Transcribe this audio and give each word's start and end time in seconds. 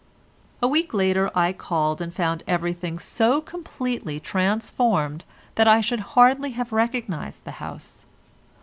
A 0.63 0.67
week 0.67 0.95
later 0.95 1.29
I 1.35 1.53
called 1.53 2.01
and 2.01 2.11
found 2.11 2.41
everything 2.47 2.97
so 2.97 3.39
completely 3.39 4.19
transformed 4.19 5.25
that 5.53 5.67
I 5.67 5.79
should 5.79 5.99
hardly 6.17 6.53
have 6.57 6.73
recognised 6.73 7.43
the 7.43 7.51
house. 7.61 8.07